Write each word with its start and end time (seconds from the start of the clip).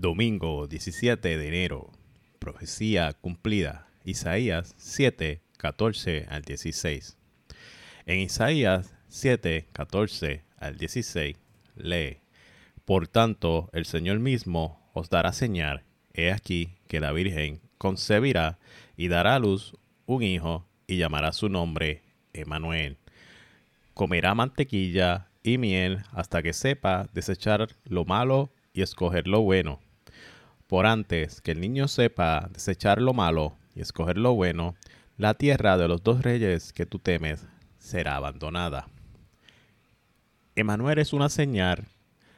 Domingo 0.00 0.68
17 0.68 1.36
de 1.36 1.48
enero. 1.48 1.90
Profecía 2.38 3.12
cumplida. 3.14 3.88
Isaías 4.04 4.76
7, 4.78 5.42
14 5.56 6.26
al 6.28 6.42
16. 6.42 7.16
En 8.06 8.20
Isaías 8.20 8.94
7, 9.08 9.66
14 9.72 10.44
al 10.56 10.78
16 10.78 11.36
lee. 11.74 12.18
Por 12.84 13.08
tanto, 13.08 13.70
el 13.72 13.86
Señor 13.86 14.20
mismo 14.20 14.88
os 14.92 15.10
dará 15.10 15.32
señal. 15.32 15.82
He 16.14 16.30
aquí 16.30 16.76
que 16.86 17.00
la 17.00 17.10
Virgen 17.10 17.60
concebirá 17.76 18.60
y 18.96 19.08
dará 19.08 19.34
a 19.34 19.40
luz 19.40 19.74
un 20.06 20.22
hijo 20.22 20.64
y 20.86 20.98
llamará 20.98 21.32
su 21.32 21.48
nombre 21.48 22.04
Emanuel. 22.32 22.98
Comerá 23.94 24.36
mantequilla 24.36 25.26
y 25.42 25.58
miel 25.58 26.04
hasta 26.12 26.40
que 26.40 26.52
sepa 26.52 27.08
desechar 27.14 27.66
lo 27.84 28.04
malo 28.04 28.52
y 28.72 28.82
escoger 28.82 29.26
lo 29.26 29.40
bueno 29.40 29.80
por 30.68 30.86
antes 30.86 31.40
que 31.40 31.50
el 31.50 31.60
niño 31.60 31.88
sepa 31.88 32.48
desechar 32.52 33.00
lo 33.00 33.14
malo 33.14 33.56
y 33.74 33.80
escoger 33.80 34.18
lo 34.18 34.34
bueno, 34.34 34.76
la 35.16 35.34
tierra 35.34 35.76
de 35.78 35.88
los 35.88 36.02
dos 36.04 36.22
reyes 36.22 36.72
que 36.72 36.86
tú 36.86 36.98
temes 36.98 37.46
será 37.78 38.16
abandonada. 38.16 38.86
Emanuel 40.54 40.98
es 40.98 41.12
una 41.12 41.30
señal 41.30 41.88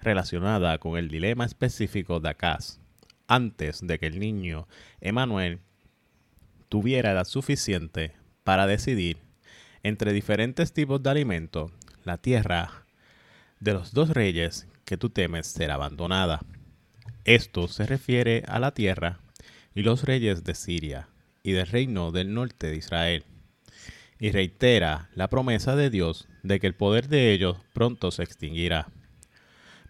relacionada 0.00 0.78
con 0.78 0.96
el 0.96 1.08
dilema 1.08 1.44
específico 1.44 2.20
de 2.20 2.30
Acaz, 2.30 2.78
antes 3.26 3.84
de 3.84 3.98
que 3.98 4.06
el 4.06 4.20
niño 4.20 4.68
Emanuel 5.00 5.58
tuviera 6.68 7.10
edad 7.10 7.24
suficiente 7.24 8.14
para 8.44 8.66
decidir 8.66 9.18
entre 9.82 10.12
diferentes 10.12 10.72
tipos 10.72 11.02
de 11.02 11.10
alimentos, 11.10 11.72
la 12.04 12.18
tierra 12.18 12.84
de 13.58 13.72
los 13.72 13.92
dos 13.92 14.10
reyes 14.10 14.68
que 14.84 14.96
tú 14.96 15.10
temes 15.10 15.48
será 15.48 15.74
abandonada. 15.74 16.40
Esto 17.24 17.68
se 17.68 17.86
refiere 17.86 18.42
a 18.48 18.58
la 18.58 18.74
tierra 18.74 19.20
y 19.76 19.82
los 19.82 20.02
reyes 20.02 20.42
de 20.42 20.56
Siria 20.56 21.08
y 21.44 21.52
del 21.52 21.68
reino 21.68 22.10
del 22.10 22.34
norte 22.34 22.68
de 22.68 22.76
Israel, 22.76 23.24
y 24.18 24.32
reitera 24.32 25.08
la 25.14 25.28
promesa 25.28 25.76
de 25.76 25.88
Dios 25.88 26.28
de 26.42 26.58
que 26.58 26.66
el 26.66 26.74
poder 26.74 27.08
de 27.08 27.32
ellos 27.32 27.58
pronto 27.72 28.10
se 28.10 28.24
extinguirá. 28.24 28.88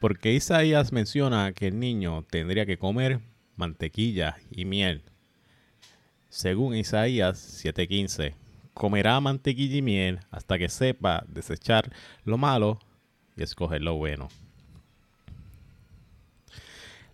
Porque 0.00 0.32
Isaías 0.32 0.90
menciona 0.90 1.52
que 1.52 1.66
el 1.66 1.78
niño 1.78 2.24
tendría 2.30 2.64
que 2.64 2.78
comer 2.78 3.20
mantequilla 3.56 4.38
y 4.50 4.64
miel. 4.64 5.02
Según 6.30 6.76
Isaías 6.76 7.38
7:15, 7.62 8.34
comerá 8.72 9.20
mantequilla 9.20 9.76
y 9.76 9.82
miel 9.82 10.20
hasta 10.30 10.56
que 10.56 10.70
sepa 10.70 11.24
desechar 11.28 11.92
lo 12.24 12.38
malo 12.38 12.78
y 13.36 13.42
escoger 13.42 13.82
lo 13.82 13.96
bueno. 13.96 14.28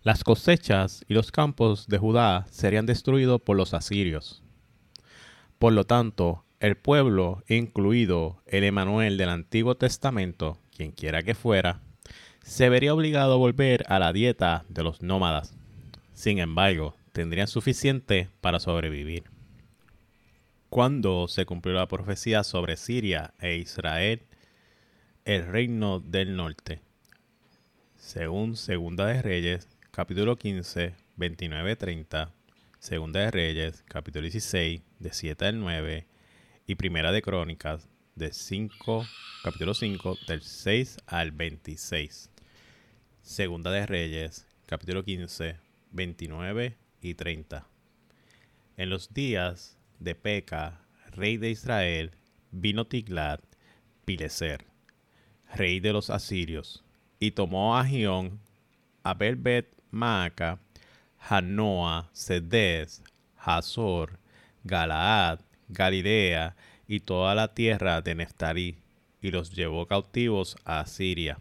Las 0.05 0.23
cosechas 0.23 1.03
y 1.07 1.15
los 1.15 1.31
campos 1.31 1.87
de 1.87 1.97
Judá 1.97 2.45
serían 2.51 2.85
destruidos 2.85 3.41
por 3.41 3.57
los 3.57 3.73
asirios. 3.73 4.43
Por 5.57 5.73
lo 5.73 5.85
tanto, 5.85 6.45
el 6.59 6.77
pueblo, 6.77 7.43
incluido 7.47 8.39
el 8.45 8.65
Emanuel 8.65 9.17
del 9.17 9.29
Antiguo 9.29 9.73
Testamento, 9.77 10.59
quien 10.77 10.91
quiera 10.91 11.23
que 11.23 11.33
fuera, 11.33 11.81
se 12.43 12.69
vería 12.69 12.93
obligado 12.93 13.33
a 13.33 13.37
volver 13.37 13.83
a 13.87 13.97
la 13.97 14.13
dieta 14.13 14.63
de 14.69 14.83
los 14.83 15.01
nómadas. 15.01 15.55
Sin 16.13 16.37
embargo, 16.37 16.95
tendrían 17.11 17.47
suficiente 17.47 18.29
para 18.41 18.59
sobrevivir. 18.59 19.23
Cuando 20.69 21.27
se 21.27 21.47
cumplió 21.47 21.73
la 21.73 21.87
profecía 21.87 22.43
sobre 22.43 22.77
Siria 22.77 23.33
e 23.39 23.55
Israel, 23.55 24.21
el 25.25 25.47
reino 25.47 25.99
del 25.99 26.35
norte, 26.35 26.81
según 27.95 28.55
Segunda 28.55 29.07
de 29.07 29.23
Reyes 29.23 29.67
capítulo 29.95 30.35
15, 30.35 30.93
29-30, 31.17 32.29
Segunda 32.79 33.21
de 33.21 33.31
Reyes, 33.31 33.81
capítulo 33.87 34.23
16, 34.23 34.81
de 34.99 35.13
7 35.13 35.45
al 35.45 35.61
9, 35.61 36.05
y 36.67 36.75
Primera 36.75 37.13
de 37.13 37.21
Crónicas, 37.21 37.87
de 38.13 38.33
5, 38.33 39.05
capítulo 39.41 39.73
5, 39.73 40.17
del 40.27 40.41
6 40.41 40.97
al 41.07 41.31
26. 41.31 42.29
Segunda 43.21 43.71
de 43.71 43.85
Reyes, 43.85 44.45
capítulo 44.65 45.05
15, 45.05 45.55
29 45.91 46.75
y 46.99 47.13
30. 47.13 47.65
En 48.75 48.89
los 48.89 49.13
días 49.13 49.77
de 49.99 50.13
Peca, 50.13 50.81
rey 51.11 51.37
de 51.37 51.51
Israel, 51.51 52.11
vino 52.51 52.85
Tiglat, 52.85 53.41
Pileser, 54.03 54.65
rey 55.53 55.79
de 55.79 55.93
los 55.93 56.09
asirios, 56.09 56.83
y 57.17 57.31
tomó 57.31 57.77
a 57.77 57.85
Gion, 57.85 58.41
a 59.01 59.13
Belbet 59.13 59.75
Maaca, 59.95 60.59
Hanoa, 61.17 62.09
Sedes, 62.11 63.01
Hazor, 63.37 64.19
Galaad, 64.65 65.39
Galilea 65.69 66.55
y 66.85 66.99
toda 66.99 67.33
la 67.33 67.53
tierra 67.53 68.01
de 68.01 68.13
Neftalí, 68.13 68.77
y 69.21 69.31
los 69.31 69.51
llevó 69.51 69.87
cautivos 69.87 70.57
a 70.65 70.85
Siria. 70.85 71.39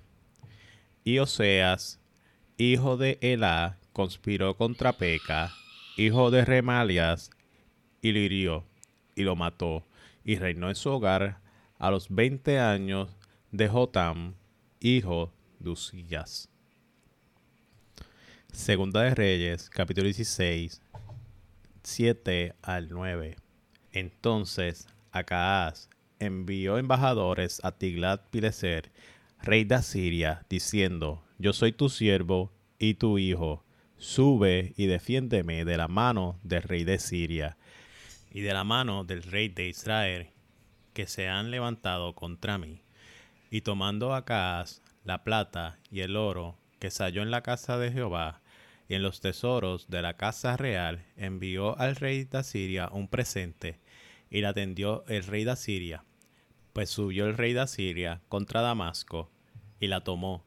Y 1.03 1.19
Oseas, 1.19 2.00
hijo 2.56 2.97
de 2.97 3.19
Elá, 3.20 3.78
conspiró 3.92 4.56
contra 4.56 4.92
Peca, 4.92 5.53
hijo 5.97 6.31
de 6.31 6.44
Remalias, 6.44 7.31
y 8.00 8.12
lo 8.12 8.21
hirió, 8.21 8.65
y 9.16 9.25
lo 9.25 9.34
mató, 9.34 9.84
y 10.25 10.36
reinó 10.36 10.69
en 10.69 10.76
su 10.76 10.91
hogar 10.91 11.41
a 11.78 11.91
los 11.91 12.09
veinte 12.09 12.60
años 12.60 13.10
de 13.50 13.69
Jotam, 13.69 14.34
hijo 14.81 15.32
de 15.59 15.71
Usías. 15.71 16.53
Segunda 18.54 19.03
de 19.03 19.16
Reyes, 19.16 19.69
capítulo 19.69 20.04
16, 20.04 20.81
7 21.82 22.54
al 22.62 22.88
9. 22.88 23.37
Entonces 23.92 24.87
Acaaz 25.10 25.91
envió 26.20 26.78
embajadores 26.78 27.60
a 27.65 27.76
Tiglat-Pileser, 27.76 28.92
rey 29.42 29.65
de 29.65 29.75
Asiria, 29.75 30.47
diciendo: 30.48 31.25
Yo 31.37 31.53
soy 31.53 31.72
tu 31.72 31.88
siervo 31.88 32.53
y 32.78 32.94
tu 32.94 33.19
hijo. 33.19 33.65
Sube 33.98 34.72
y 34.76 34.86
defiéndeme 34.86 35.65
de 35.65 35.76
la 35.76 35.88
mano 35.88 36.38
del 36.44 36.62
rey 36.62 36.84
de 36.84 37.00
Siria 37.00 37.59
y 38.31 38.42
de 38.42 38.54
la 38.54 38.62
mano 38.62 39.03
del 39.03 39.25
rey 39.25 39.48
de 39.48 39.69
Israel, 39.69 40.31
que 40.94 41.09
se 41.09 41.28
han 41.28 41.50
levantado 41.50 42.15
contra 42.15 42.56
mí. 42.56 42.82
Y 43.50 43.62
tomando 43.62 44.15
Acaaz 44.15 44.81
la 45.03 45.25
plata 45.25 45.81
y 45.91 46.00
el 46.00 46.16
oro 46.16 46.56
que 46.78 46.91
se 46.91 47.03
halló 47.03 47.22
en 47.22 47.32
la 47.32 47.42
casa 47.42 47.78
de 47.78 47.91
Jehová, 47.91 48.42
y 48.89 48.95
en 48.95 49.03
los 49.03 49.21
tesoros 49.21 49.89
de 49.89 50.03
la 50.03 50.17
casa 50.17 50.56
real 50.56 51.06
envió 51.17 51.78
al 51.78 51.97
rey 51.97 52.25
de 52.25 52.39
Asiria 52.39 52.89
un 52.93 53.09
presente, 53.09 53.81
y 54.31 54.41
la 54.41 54.50
atendió 54.50 55.05
el 55.06 55.25
rey 55.25 55.45
de 55.45 55.53
Asiria. 55.53 56.05
Pues 56.72 56.91
subió 56.91 57.27
el 57.27 57.37
rey 57.37 57.53
de 57.53 57.61
Asiria 57.61 58.21
contra 58.28 58.61
Damasco, 58.61 59.31
y 59.81 59.87
la 59.87 60.03
tomó, 60.03 60.45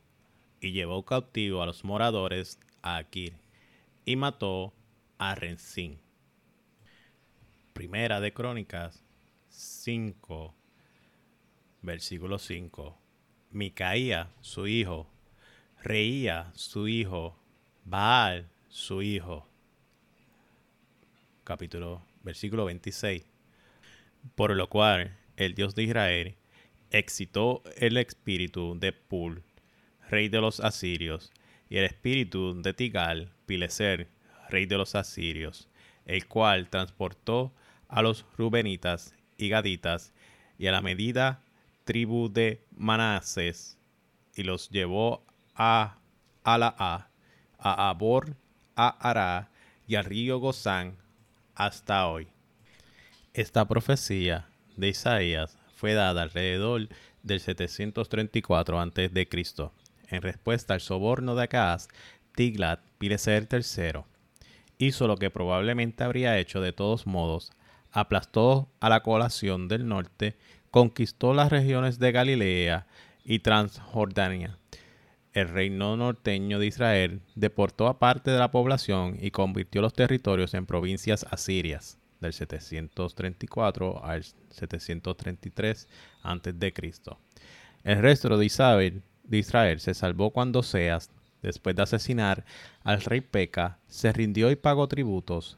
y 0.61 0.71
llevó 0.71 1.05
cautivo 1.05 1.61
a 1.61 1.65
los 1.65 1.83
moradores 1.83 2.59
a 2.81 2.97
Aquir, 2.97 3.37
y 4.05 4.15
mató 4.15 4.73
a 5.17 5.35
Renzín. 5.35 5.99
Primera 7.73 8.19
de 8.19 8.33
Crónicas 8.33 9.03
5, 9.49 10.53
versículo 11.81 12.37
5. 12.37 12.97
Micaía, 13.51 14.29
su 14.41 14.67
hijo, 14.67 15.09
reía 15.81 16.51
su 16.53 16.87
hijo 16.87 17.39
Baal, 17.89 18.49
su 18.67 19.01
hijo. 19.01 19.47
Capítulo, 21.45 22.01
versículo 22.21 22.65
26. 22.65 23.23
Por 24.35 24.53
lo 24.57 24.67
cual 24.67 25.15
el 25.37 25.55
Dios 25.55 25.73
de 25.73 25.83
Israel 25.83 26.35
excitó 26.91 27.63
el 27.77 27.95
espíritu 27.95 28.77
de 28.77 28.91
Pul, 28.91 29.41
rey 30.09 30.27
de 30.27 30.41
los 30.41 30.59
asirios, 30.59 31.31
y 31.69 31.77
el 31.77 31.85
espíritu 31.85 32.61
de 32.61 32.73
Tigal, 32.73 33.31
Pileser, 33.45 34.09
rey 34.49 34.65
de 34.65 34.77
los 34.77 34.93
asirios, 34.93 35.69
el 36.05 36.27
cual 36.27 36.69
transportó 36.69 37.53
a 37.87 38.01
los 38.01 38.25
rubenitas 38.37 39.15
y 39.37 39.47
gaditas 39.47 40.13
y 40.57 40.67
a 40.67 40.73
la 40.73 40.81
medida 40.81 41.41
tribu 41.85 42.27
de 42.27 42.65
Manases 42.75 43.77
y 44.35 44.43
los 44.43 44.69
llevó 44.71 45.25
a 45.55 45.99
Alaa 46.43 46.75
a 46.77 47.16
Abor, 47.59 48.35
a 48.75 48.89
Ará 48.89 49.49
y 49.87 49.95
al 49.95 50.05
río 50.05 50.39
Gozán 50.39 50.97
hasta 51.55 52.07
hoy. 52.07 52.27
Esta 53.33 53.67
profecía 53.67 54.47
de 54.75 54.89
Isaías 54.89 55.57
fue 55.75 55.93
dada 55.93 56.23
alrededor 56.23 56.87
del 57.23 57.39
734 57.39 58.79
a.C. 58.79 59.11
en 60.09 60.21
respuesta 60.21 60.73
al 60.73 60.81
soborno 60.81 61.35
de 61.35 61.43
Acaz, 61.43 61.87
Tiglat 62.35 62.79
Pileser 62.97 63.47
III 63.51 64.03
hizo 64.77 65.07
lo 65.07 65.17
que 65.17 65.29
probablemente 65.29 66.03
habría 66.03 66.37
hecho 66.37 66.61
de 66.61 66.73
todos 66.73 67.07
modos, 67.07 67.51
aplastó 67.91 68.69
a 68.79 68.89
la 68.89 69.01
colación 69.01 69.67
del 69.67 69.87
norte, 69.87 70.35
conquistó 70.71 71.33
las 71.33 71.51
regiones 71.51 71.99
de 71.99 72.11
Galilea 72.11 72.87
y 73.23 73.39
Transjordania, 73.39 74.57
el 75.33 75.49
reino 75.49 75.95
norteño 75.97 76.59
de 76.59 76.67
Israel 76.67 77.21
deportó 77.35 77.87
a 77.87 77.99
parte 77.99 78.31
de 78.31 78.39
la 78.39 78.51
población 78.51 79.17
y 79.19 79.31
convirtió 79.31 79.81
los 79.81 79.93
territorios 79.93 80.53
en 80.53 80.65
provincias 80.65 81.25
asirias 81.29 81.99
del 82.19 82.33
734 82.33 84.03
al 84.03 84.23
733 84.23 85.87
a.C. 86.23 86.73
El 87.83 88.01
resto 88.01 88.37
de 88.37 88.45
Israel, 88.45 89.03
de 89.23 89.37
Israel 89.37 89.79
se 89.79 89.93
salvó 89.93 90.31
cuando 90.31 90.63
Seas, 90.63 91.11
después 91.41 91.75
de 91.75 91.83
asesinar 91.83 92.45
al 92.83 93.01
rey 93.01 93.21
Peca, 93.21 93.79
se 93.87 94.11
rindió 94.11 94.49
y 94.49 94.55
pagó 94.55 94.87
tributos 94.87 95.57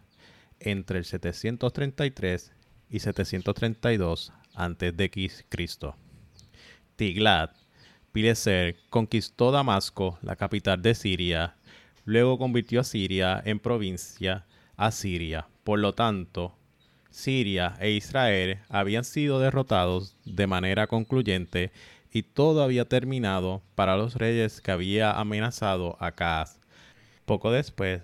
entre 0.60 1.00
el 1.00 1.06
733 1.06 2.52
y 2.90 3.00
732 3.00 4.34
a.C. 4.56 4.92
Tiglat 6.96 7.69
Pileser 8.12 8.76
conquistó 8.90 9.52
Damasco, 9.52 10.18
la 10.24 10.36
capital 10.36 10.82
de 10.82 10.96
Siria, 10.96 11.56
luego 12.06 12.38
convirtió 12.40 12.82
a 12.82 12.84
Siria 12.84 13.42
en 13.46 13.60
provincia 13.60 14.46
asiria. 14.78 15.48
Por 15.64 15.80
lo 15.80 15.94
tanto, 15.94 16.56
Siria 17.12 17.76
e 17.80 17.92
Israel 17.92 18.60
habían 18.70 19.04
sido 19.04 19.40
derrotados 19.40 20.16
de 20.26 20.48
manera 20.48 20.88
concluyente 20.88 21.72
y 22.12 22.24
todo 22.24 22.64
había 22.64 22.86
terminado 22.86 23.62
para 23.76 23.96
los 23.96 24.16
reyes 24.16 24.62
que 24.62 24.72
había 24.72 25.12
amenazado 25.12 25.96
a 26.00 26.14
Caas. 26.14 26.60
Poco 27.26 27.52
después 27.52 28.02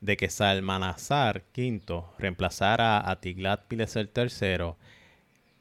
de 0.00 0.16
que 0.16 0.30
Salmanasar 0.30 1.44
V 1.56 2.04
reemplazara 2.18 3.08
a 3.08 3.20
Tiglat-Pileser 3.20 4.10
III 4.16 4.74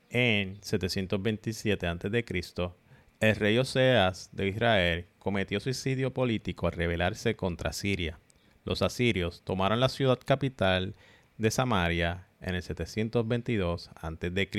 en 0.10 0.58
727 0.62 1.88
a.C., 1.88 2.72
el 3.22 3.36
rey 3.36 3.60
Oseas 3.60 4.30
de 4.32 4.48
Israel 4.48 5.06
cometió 5.20 5.60
suicidio 5.60 6.12
político 6.12 6.66
al 6.66 6.74
rebelarse 6.74 7.36
contra 7.36 7.72
Siria. 7.72 8.20
Los 8.66 8.82
asirios 8.82 9.44
tomaron 9.44 9.80
la 9.80 9.90
ciudad 9.90 10.20
capital 10.26 10.96
de 11.38 11.52
Samaria 11.52 12.26
en 12.42 12.56
el 12.56 12.64
722 12.64 13.92
a.C. 13.96 14.50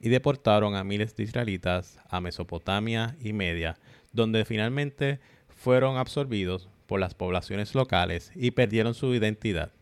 y 0.00 0.08
deportaron 0.08 0.76
a 0.76 0.84
miles 0.84 1.14
de 1.14 1.24
israelitas 1.24 1.98
a 2.08 2.22
Mesopotamia 2.22 3.16
y 3.20 3.34
Media, 3.34 3.76
donde 4.12 4.46
finalmente 4.46 5.20
fueron 5.50 5.98
absorbidos 5.98 6.70
por 6.86 7.00
las 7.00 7.14
poblaciones 7.14 7.74
locales 7.74 8.32
y 8.34 8.52
perdieron 8.52 8.94
su 8.94 9.14
identidad. 9.14 9.72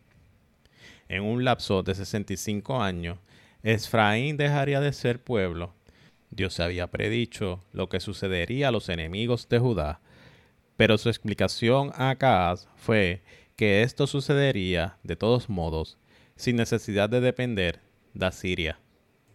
En 1.09 1.23
un 1.23 1.45
lapso 1.45 1.85
de 1.85 1.95
65 1.95 2.83
años, 2.83 3.19
Efraín 3.63 4.37
dejaría 4.37 4.81
de 4.81 4.93
ser 4.93 5.23
pueblo 5.23 5.76
Dios 6.31 6.61
había 6.61 6.89
predicho 6.89 7.63
lo 7.73 7.89
que 7.89 8.01
sucedería 8.01 8.69
a 8.69 8.73
los 8.73 8.89
enemigos 8.89 9.49
de 9.49 9.59
Judá, 9.59 10.01
pero 10.77 10.99
su 10.99 11.09
explicación 11.09 11.93
a 11.95 12.11
Acaz 12.11 12.69
fue 12.77 13.23
que 13.57 13.83
esto 13.83 14.07
sucedería 14.07 14.99
de 15.03 15.17
todos 15.17 15.49
modos, 15.49 15.99
sin 16.37 16.57
necesidad 16.57 17.09
de 17.09 17.21
depender 17.21 17.81
de 18.13 18.27
Asiria. 18.27 18.79